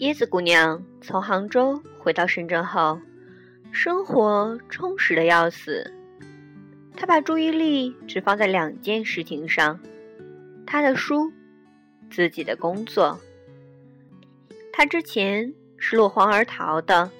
[0.00, 2.98] 椰子姑娘从杭州回到深圳后，
[3.70, 5.92] 生活充实的要死。
[6.96, 9.78] 她把注意力只放在两件事情上：
[10.66, 11.30] 她的书，
[12.10, 13.20] 自己的工作。
[14.72, 17.10] 她之前是落荒而逃的，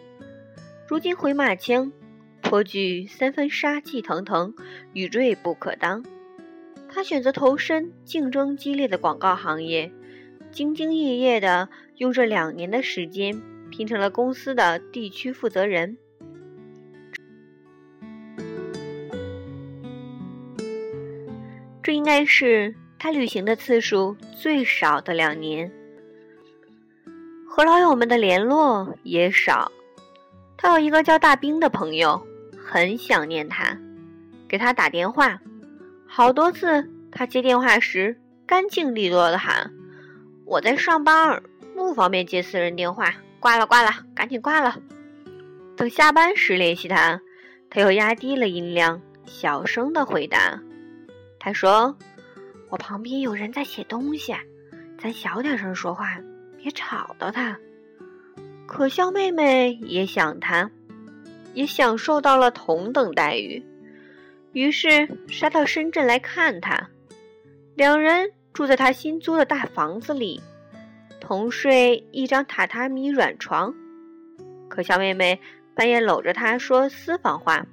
[0.88, 1.92] 如今回马枪，
[2.40, 4.54] 颇具三分杀气腾腾
[4.94, 6.02] 与锐不可当。
[6.88, 9.92] 她选择投身竞争激烈的广告行业。
[10.52, 13.40] 兢兢业业地用这两年的时间
[13.70, 15.96] 拼成了公司的地区负责人，
[21.82, 25.70] 这应该是他旅行的次数最少的两年，
[27.48, 29.70] 和老友们的联络也少。
[30.56, 32.20] 他有一个叫大兵的朋友，
[32.62, 33.78] 很想念他，
[34.46, 35.40] 给他打电话，
[36.06, 39.72] 好多次他接电话时干净利落的喊。
[40.50, 41.40] 我在上班，
[41.76, 44.76] 不方便接私人电话，挂了挂了，赶紧挂了。
[45.76, 47.20] 等下班时联系他，
[47.70, 50.60] 他又压低了音量，小声的回答。
[51.38, 51.96] 他说
[52.68, 54.34] ：“我旁边有人在写东西，
[55.00, 56.18] 咱小点声说话，
[56.58, 57.56] 别吵到他。”
[58.66, 60.68] 可笑妹妹也想他，
[61.54, 63.64] 也享受到了同等待遇，
[64.52, 66.90] 于是杀到深圳来看他，
[67.76, 68.32] 两人。
[68.60, 70.38] 住在他新租的大房子里，
[71.18, 73.74] 同睡一张榻榻米软床。
[74.68, 75.40] 可小妹妹
[75.74, 77.66] 半夜搂着他说私房话，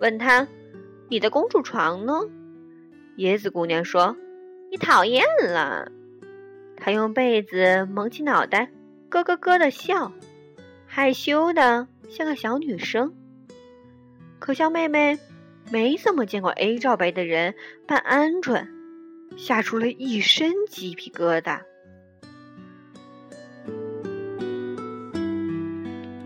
[0.00, 0.48] 问他
[1.10, 2.22] ：“你的公主床呢？”
[3.18, 4.16] 椰子姑娘说
[4.72, 5.92] ：“你讨厌了。”
[6.74, 8.70] 她用被子蒙起脑袋，
[9.10, 10.10] 咯咯咯的笑，
[10.86, 13.12] 害羞的像个小女生。
[14.38, 15.18] 可笑妹妹
[15.70, 17.54] 没怎么见过 A 罩杯的人
[17.86, 18.66] 扮鹌鹑。
[19.36, 21.60] 吓出了一身鸡皮疙瘩。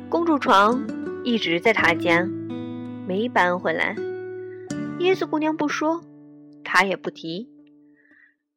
[0.08, 0.86] 公主床
[1.24, 2.26] 一直在他家，
[3.06, 3.94] 没搬回来。
[5.00, 6.02] 椰子姑娘不说，
[6.64, 7.48] 他也不提。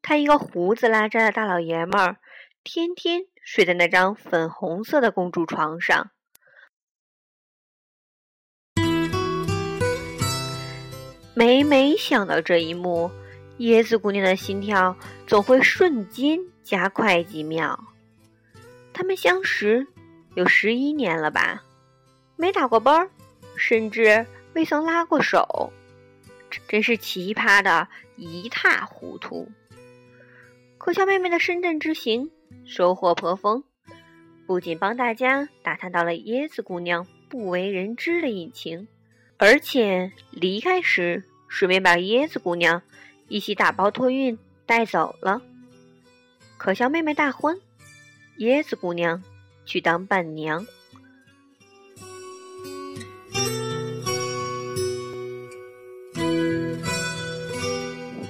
[0.02, 2.18] 他一个胡子拉碴的大老爷们儿，
[2.64, 6.12] 天天睡在那张粉红色的公主床上。
[11.34, 13.12] 每每想到这一幕。
[13.62, 17.80] 椰子姑娘的心跳总会瞬间加快几秒。
[18.92, 19.86] 他们相识
[20.34, 21.62] 有十一年了吧，
[22.36, 23.12] 没打过班儿，
[23.56, 25.72] 甚至未曾拉过手，
[26.68, 29.48] 真是奇葩的一塌糊涂。
[30.80, 32.32] 可笑妹妹的深圳之行
[32.66, 33.64] 收获颇丰，
[34.48, 38.88] 不仅帮大家打探到了椰子姑娘不为人知的隐情，
[39.38, 42.82] 而且离开时顺便把椰子姑娘。
[43.32, 45.42] 一起打包托运带走了。
[46.58, 47.62] 可笑妹妹大婚，
[48.40, 49.24] 椰子姑娘
[49.66, 50.68] 去当伴娘。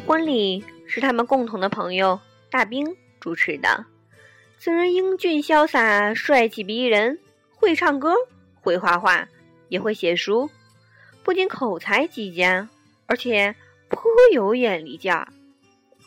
[0.06, 2.20] 婚礼是他们共同的朋友
[2.52, 3.84] 大兵主持的。
[4.60, 7.18] 此人英俊潇洒，帅气逼人，
[7.56, 8.14] 会唱歌，
[8.62, 9.28] 会画画，
[9.68, 10.52] 也会写书，
[11.24, 12.70] 不仅口才极佳，
[13.08, 13.56] 而且。
[13.92, 15.28] 颇有眼力劲儿。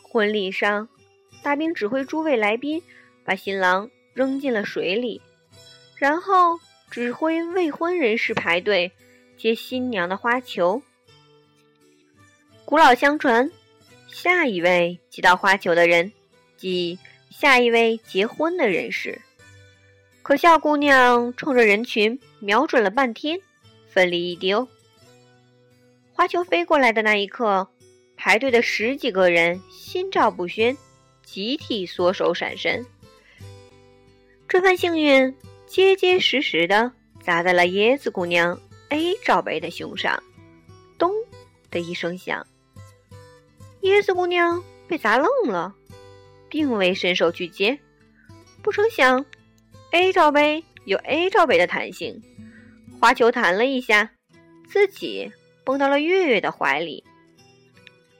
[0.02, 0.88] 婚礼上，
[1.42, 2.82] 大兵指挥诸位来宾
[3.24, 5.20] 把新郎扔进了水里，
[5.96, 6.58] 然后
[6.90, 8.92] 指挥未婚人士排队
[9.36, 10.82] 接新娘的花球。
[12.64, 13.50] 古老相传，
[14.08, 16.12] 下一位接到花球的人，
[16.56, 16.98] 即
[17.30, 19.20] 下一位结婚的人士。
[20.22, 23.40] 可笑姑娘冲着人群瞄准了半天，
[23.88, 24.66] 奋力一丢，
[26.14, 27.68] 花球飞过来的那一刻。
[28.24, 30.74] 排队的十几个人心照不宣，
[31.26, 32.82] 集体缩手闪身。
[34.48, 35.36] 这份幸运
[35.66, 36.90] 结结实实的
[37.22, 38.58] 砸在了椰子姑娘
[38.88, 40.22] A 罩杯的胸上，
[40.96, 41.12] 咚
[41.70, 42.46] 的一声响。
[43.82, 45.74] 椰子姑娘被砸愣了，
[46.48, 47.78] 并未伸手去接。
[48.62, 49.22] 不成想
[49.90, 52.22] ，A 罩杯有 A 罩杯的弹性，
[52.98, 54.12] 花球弹了一下，
[54.66, 55.30] 自己
[55.62, 57.04] 蹦到了月月的怀里。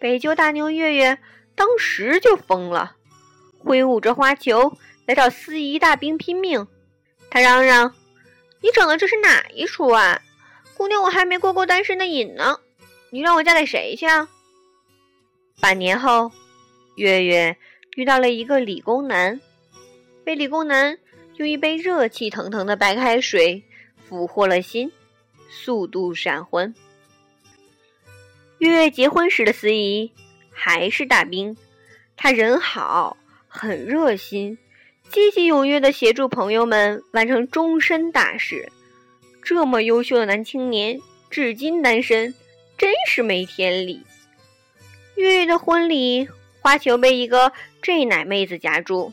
[0.05, 1.19] 北救大妞月月
[1.55, 2.95] 当时就疯了，
[3.59, 6.69] 挥舞着花球来找司仪大兵拼命。
[7.31, 7.95] 他嚷嚷
[8.61, 10.21] ：“你整的这是哪一出啊？
[10.77, 12.59] 姑娘，我还没过过单身的瘾呢，
[13.09, 14.29] 你让我嫁给谁去啊？”
[15.59, 16.31] 半年后，
[16.97, 17.56] 月月
[17.97, 19.41] 遇到了一个理工男，
[20.23, 20.99] 被理工男
[21.37, 23.65] 用一杯热气腾腾的白开水
[24.06, 24.93] 俘获了心，
[25.49, 26.75] 速度闪婚。
[28.59, 30.12] 月月结婚时的司仪
[30.51, 31.56] 还是大兵，
[32.17, 33.17] 他人好，
[33.49, 34.56] 很热心，
[35.11, 38.71] 积极踊跃地协助朋友们完成终身大事。
[39.43, 42.35] 这么优秀的男青年，至今单身，
[42.79, 44.03] 真是没天理。
[45.17, 46.29] 月月的婚礼，
[46.61, 47.53] 花球被一个
[47.83, 49.12] J 奶妹子夹住。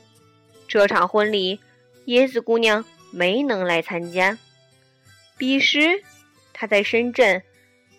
[0.68, 1.60] 这场婚礼，
[2.06, 4.38] 椰子姑娘没能来参加。
[5.38, 6.02] 彼时，
[6.54, 7.44] 她在深圳，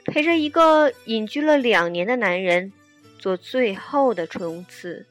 [0.05, 2.73] 陪着一个隐居了两年的男人，
[3.19, 5.07] 做最后的冲刺。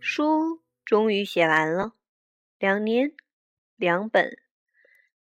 [0.00, 1.92] 书终于写完了，
[2.58, 3.12] 两年，
[3.76, 4.38] 两本，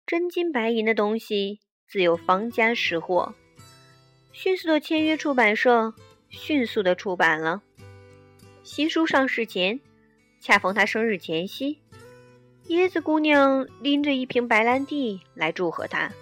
[0.07, 3.35] 真金白银的东西自有方家识货。
[4.33, 5.93] 迅速的签约出版社，
[6.29, 7.63] 迅速的出版了。
[8.63, 9.81] 新书上市前，
[10.41, 11.81] 恰逢他生日前夕，
[12.69, 16.13] 椰子姑娘拎着一瓶白兰地来祝贺他。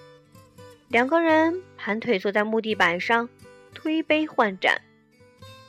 [0.88, 3.28] 两个人盘腿坐在木地板上，
[3.74, 4.80] 推杯换盏，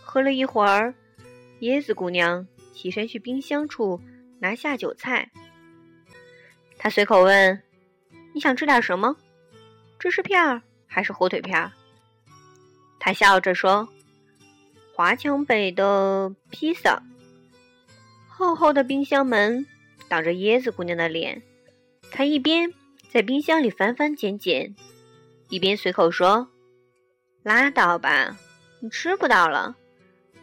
[0.01, 0.95] 喝了一会儿，
[1.59, 2.47] 椰子姑娘。
[2.73, 4.01] 起身去冰箱处
[4.39, 5.29] 拿下酒菜。
[6.77, 7.61] 他随口问
[8.33, 9.15] ：“你想吃点什么？
[9.97, 11.71] 芝士片儿还是火腿片儿？”
[12.99, 13.87] 他笑着说
[14.93, 17.01] ：“华强北的披萨。”
[18.27, 19.65] 厚厚的冰箱门
[20.09, 21.41] 挡着椰子姑娘的脸，
[22.11, 22.73] 她一边
[23.09, 24.75] 在冰箱里翻翻捡捡，
[25.49, 26.49] 一边随口说
[27.43, 28.37] ：“拉倒吧，
[28.81, 29.77] 你吃不到了。”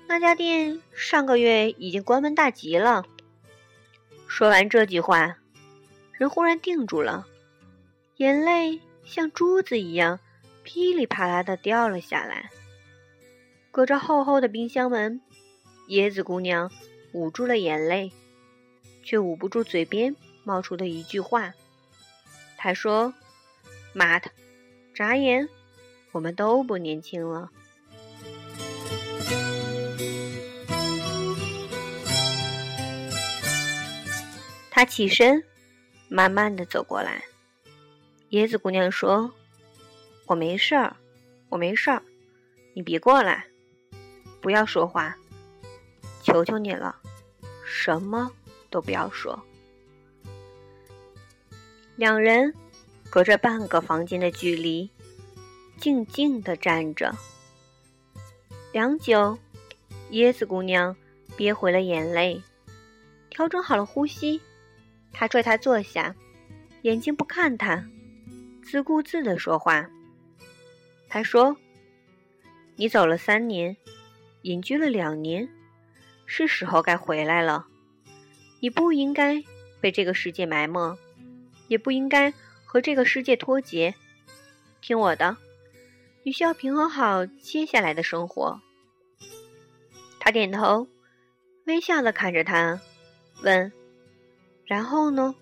[0.09, 3.05] 那家店上个月已经关门大吉了。
[4.34, 5.37] 说完这句话，
[6.12, 7.26] 人忽然定住了，
[8.17, 10.20] 眼泪像珠子一样
[10.62, 12.50] 噼里啪啦的掉了下来。
[13.70, 15.20] 隔着厚厚的冰箱门，
[15.88, 16.73] 椰子姑娘
[17.12, 18.11] 捂住了眼泪，
[19.02, 21.52] 却捂不住嘴边冒出的一句话。
[22.56, 23.12] 她说
[23.93, 24.31] ：“妈的，
[24.94, 25.46] 眨眼，
[26.11, 27.50] 我们都不年轻了。”
[34.82, 35.44] 他起身，
[36.08, 37.23] 慢慢的走过来。
[38.31, 39.32] 椰子姑娘说
[40.26, 40.96] ：“我没事儿，
[41.50, 42.02] 我没事儿，
[42.75, 43.46] 你别过来，
[44.40, 45.17] 不要说话，
[46.25, 46.96] 求求你了，
[47.64, 48.29] 什么
[48.70, 49.40] 都不要说。”
[51.94, 52.52] 两人
[53.08, 54.90] 隔着半个房间的距离，
[55.79, 57.14] 静静的站着。
[58.73, 59.38] 良久，
[60.11, 60.96] 椰子姑娘
[61.37, 62.43] 憋回了眼泪，
[63.31, 64.43] 调整好了呼吸。
[65.12, 66.14] 他拽他坐下，
[66.82, 67.85] 眼睛不看他，
[68.62, 69.88] 自顾自的说话。
[71.09, 71.56] 他说
[72.76, 73.76] ：“你走了三年，
[74.43, 75.49] 隐居了两年，
[76.25, 77.67] 是时候该回来了。
[78.61, 79.43] 你不应该
[79.81, 80.97] 被这个世界埋没，
[81.69, 82.32] 也不应该
[82.65, 83.94] 和这个世界脱节。
[84.81, 85.37] 听我的，
[86.23, 88.61] 你需要平衡好接下来的生活。”
[90.19, 90.88] 他点头，
[91.67, 92.81] 微笑的看着他，
[93.43, 93.70] 问。
[94.64, 95.34] 然后呢？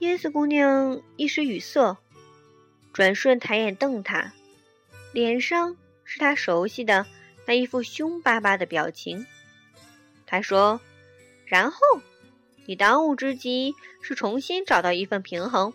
[0.00, 1.96] 椰子姑娘一时语塞，
[2.92, 4.32] 转瞬抬眼瞪他，
[5.12, 7.06] 脸上是他熟悉的
[7.46, 9.26] 那一副凶巴巴的表情。
[10.26, 10.78] 他说
[11.46, 11.78] ：“然后，
[12.66, 15.72] 你当务之急是重新找到一份平衡，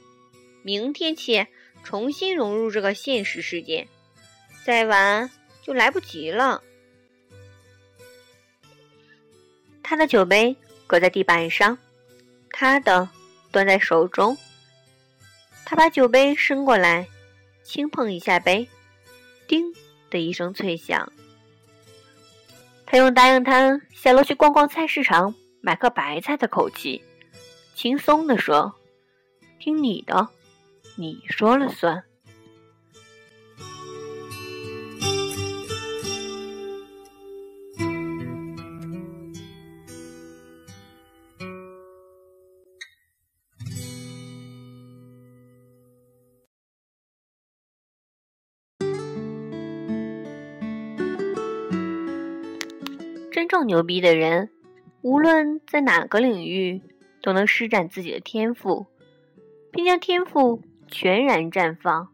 [0.61, 1.47] 明天起
[1.83, 3.87] 重新融入这个现实世界，
[4.65, 5.31] 再晚
[5.63, 6.61] 就来不及了。”
[9.81, 10.55] 他的酒杯
[10.85, 11.77] 搁在地板上。
[12.51, 13.09] 他的
[13.51, 14.37] 端在手中，
[15.65, 17.07] 他把酒杯伸过来，
[17.63, 18.67] 轻碰一下杯，
[19.47, 19.73] 叮
[20.09, 21.11] 的一声脆响。
[22.85, 27.01] 他用答应他下楼去逛逛菜市场买个白菜的口气，
[27.73, 28.75] 轻松地说
[29.59, 30.27] ：“听你的，
[30.97, 32.03] 你说了算。”
[53.61, 54.49] 真正牛逼的人，
[55.03, 56.81] 无论在哪个领域，
[57.21, 58.87] 都能施展自己的天赋，
[59.71, 62.11] 并将天赋全然绽放。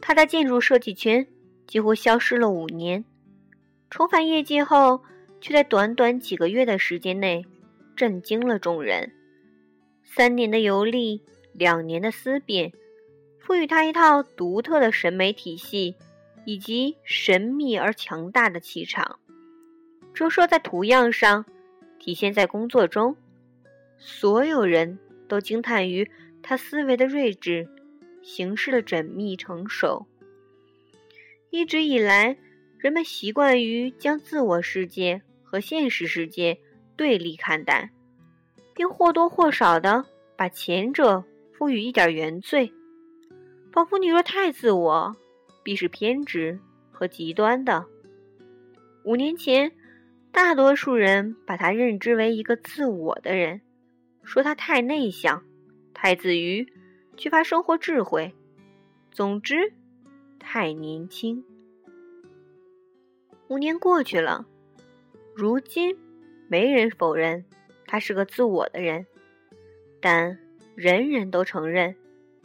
[0.00, 1.28] 他在建筑设计圈
[1.68, 3.04] 几乎消失了五年，
[3.90, 5.04] 重返业界后，
[5.40, 7.46] 却在短短几个月的时间内
[7.94, 9.12] 震惊了众人。
[10.02, 12.72] 三年的游历，两年的思辨，
[13.38, 15.94] 赋予他一套独特的审美体系，
[16.44, 19.20] 以及神秘而强大的气场，
[20.14, 21.44] 折射在图样上，
[21.98, 23.16] 体现在工作中。
[23.98, 26.10] 所有人都惊叹于
[26.42, 27.68] 他思维的睿智，
[28.22, 30.06] 行事的缜密成熟。
[31.50, 32.36] 一直以来，
[32.78, 36.58] 人们习惯于将自我世界和现实世界
[36.96, 37.90] 对立看待，
[38.74, 40.04] 并或多或少的
[40.36, 42.72] 把前者赋予一点原罪，
[43.72, 45.16] 仿佛你若太自我。
[45.64, 46.58] 必是偏执
[46.90, 47.86] 和极端的。
[49.04, 49.70] 五年前，
[50.32, 53.60] 大多数人把他认知为一个自我的人，
[54.24, 55.44] 说他太内向、
[55.92, 56.66] 太自娱、
[57.18, 58.34] 缺乏生活智慧，
[59.10, 59.74] 总之，
[60.38, 61.44] 太年轻。
[63.48, 64.46] 五年过去了，
[65.34, 65.98] 如今
[66.48, 67.44] 没人否认
[67.86, 69.06] 他是个自我的人，
[70.00, 70.38] 但
[70.74, 71.94] 人人都承认。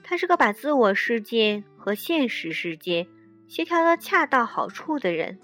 [0.04, 3.08] 他是个把自我世界和现实世界
[3.48, 5.40] 协调的恰到好处的人。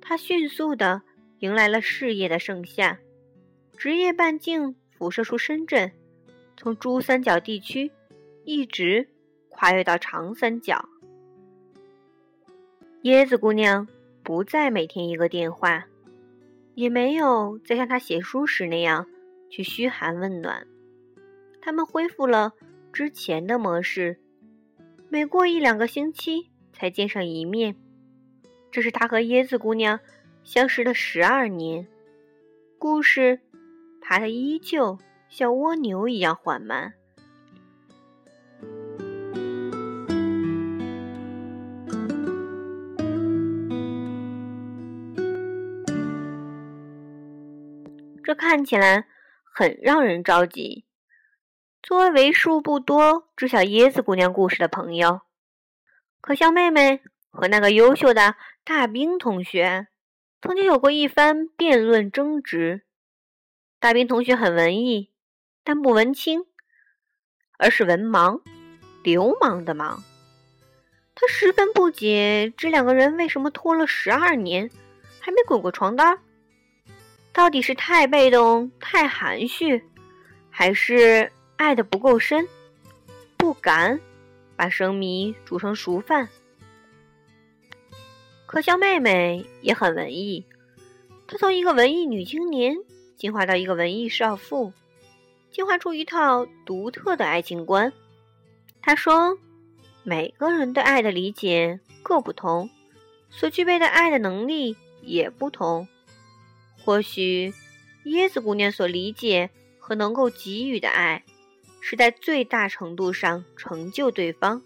[0.00, 1.02] 他迅速的
[1.44, 2.98] 迎来了事业的盛夏，
[3.76, 5.92] 职业半径辐射出深圳，
[6.56, 7.90] 从珠三角地区
[8.46, 9.06] 一直
[9.50, 10.88] 跨越到长三角。
[13.02, 13.86] 椰子姑娘
[14.22, 15.84] 不再每天一个电话，
[16.74, 19.06] 也没有再像她写书时那样
[19.50, 20.66] 去嘘寒问暖。
[21.60, 22.54] 他们恢复了。
[22.90, 24.18] 之前的模式，
[25.10, 27.74] 每过一两个星期才见上一面。
[28.70, 29.98] 这是他和椰子姑娘
[30.44, 31.86] 相识了十二年。
[32.78, 33.40] 故事
[34.00, 34.98] 爬得依旧
[35.28, 36.92] 像蜗牛一样缓慢。
[48.22, 49.06] 这看起来
[49.42, 50.84] 很让人着急。
[51.82, 55.20] 作为为数不多知晓椰子姑娘故事的朋友，
[56.22, 59.88] 可笑妹妹和那个优秀的大兵同学
[60.44, 62.82] 曾经有过一番辩论争执。
[63.80, 65.10] 大兵同学很文艺，
[65.64, 66.44] 但不文青，
[67.56, 68.42] 而是文盲，
[69.02, 70.00] 流氓的盲。
[71.14, 74.68] 他十分不解这两个人为什么拖了十二年
[75.18, 76.18] 还没滚过床单，
[77.32, 79.82] 到底是太被动、太含蓄，
[80.50, 81.32] 还是？
[81.56, 82.46] 爱的不够深，
[83.38, 83.98] 不敢
[84.56, 86.28] 把生米煮成熟饭。
[88.54, 90.46] 可笑妹妹也很文艺，
[91.26, 92.76] 她从一个文艺女青年
[93.16, 94.72] 进化到一个文艺少妇，
[95.50, 97.92] 进化出一套独特的爱情观。
[98.80, 99.36] 她说
[100.04, 102.70] ：“每个人对爱的理解各不同，
[103.28, 105.88] 所具备的爱的能力也不同。
[106.84, 107.52] 或许
[108.04, 111.24] 椰子姑娘所理解和能够给予的爱。”
[111.82, 114.62] 是在最大程度上成就对方，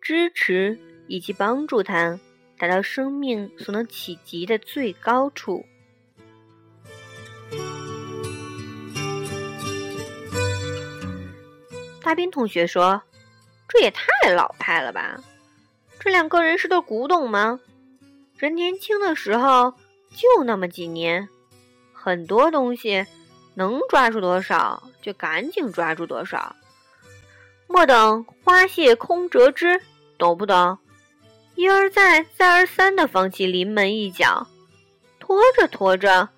[0.00, 2.18] 支持以及帮助他
[2.58, 5.64] 达到生命所能企及的最高处。
[12.02, 13.02] 大兵同学说
[13.68, 15.20] ：“这也太老派了吧！
[16.00, 17.60] 这两个人是对古董吗？
[18.36, 19.74] 人年轻的时候
[20.10, 21.28] 就那么几年，
[21.92, 23.06] 很多东西。”
[23.54, 26.54] 能抓住多少就赶紧抓住多少，
[27.66, 29.82] 莫等花谢空折枝，
[30.16, 30.78] 懂不懂？
[31.58, 34.46] 一而再，再而三的放弃临门一脚，
[35.18, 36.28] 拖着拖着，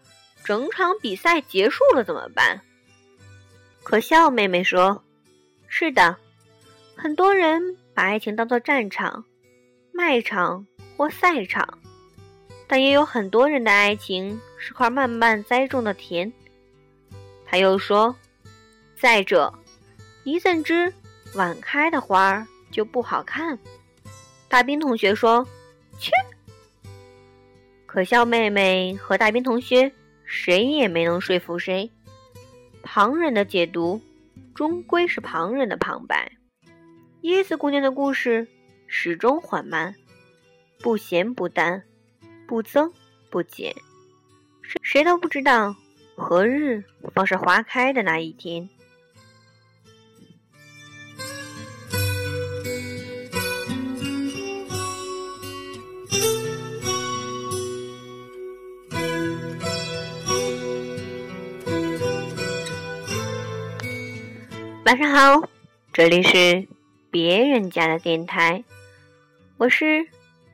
[0.44, 2.62] 整场比赛结束了怎么办？
[3.82, 5.04] 可笑妹妹说
[5.68, 6.16] ：“是的，
[6.96, 9.26] 很多人把爱情当作战场、
[9.92, 11.68] 卖场或赛场，
[12.66, 16.32] 但也有很多人的爱情是块慢慢栽种的田。”
[17.44, 18.16] 他又说
[18.98, 19.52] ：“再者，
[20.24, 20.90] 你怎知
[21.34, 23.58] 晚开的花儿就不好看？”
[24.50, 25.46] 大兵同学说
[26.00, 26.10] ：“切！”
[27.86, 29.92] 可笑妹妹和大兵同学
[30.24, 31.88] 谁也没能说服谁。
[32.82, 34.02] 旁人的解读
[34.52, 36.32] 终归是旁人的旁白。
[37.22, 38.48] 椰子姑娘的故事
[38.88, 39.94] 始终缓慢，
[40.80, 41.84] 不咸不淡，
[42.48, 42.92] 不增
[43.30, 43.72] 不减，
[44.62, 45.76] 谁谁都不知道。
[46.16, 46.82] 何日
[47.14, 48.68] 方是花开的那一天？
[64.90, 65.48] 晚上好，
[65.92, 66.66] 这里是
[67.12, 68.64] 别人家的电台，
[69.56, 70.04] 我是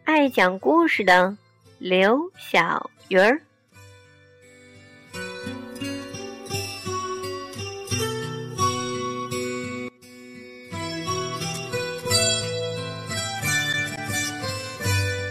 [0.05, 1.35] 爱讲故事的
[1.79, 3.41] 刘小鱼儿。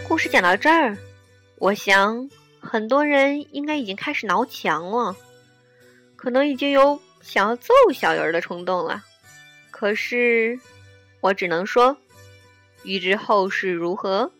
[0.07, 0.97] 故事讲到这儿，
[1.59, 2.27] 我想
[2.59, 5.15] 很多人应该已经开始挠墙了，
[6.15, 9.03] 可能已经有想要揍小鱼儿的冲动了。
[9.71, 10.59] 可是，
[11.21, 11.97] 我只能说，
[12.83, 14.31] 欲知后事如何，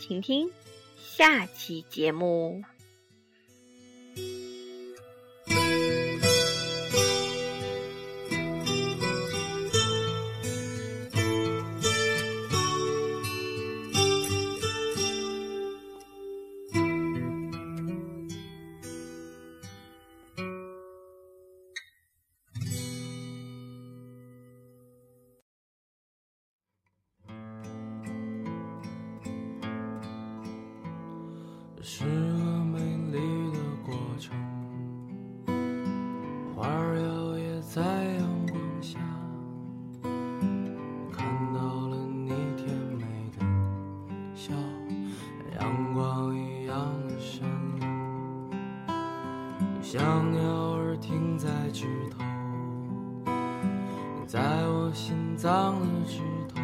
[0.00, 0.50] 请听
[0.96, 2.64] 下期节目。
[31.84, 32.08] 是个
[32.64, 32.78] 美
[33.10, 34.36] 丽的过程，
[36.54, 37.02] 花儿摇
[37.36, 39.00] 曳在阳光下，
[41.12, 43.02] 看到了你甜美
[43.36, 43.44] 的
[44.32, 44.54] 笑，
[45.60, 47.44] 阳光一样的闪
[47.80, 48.94] 耀，
[49.82, 52.22] 像鸟儿停在枝头，
[54.24, 56.20] 在我心脏的枝
[56.54, 56.61] 头。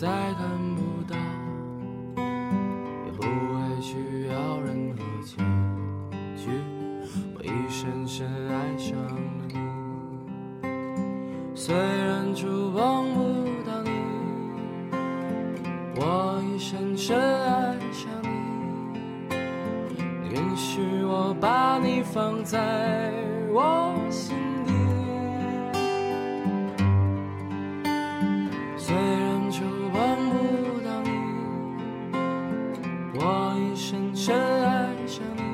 [0.00, 0.69] 再看
[33.80, 35.49] 深深爱上你。